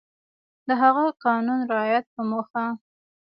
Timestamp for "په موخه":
2.15-2.65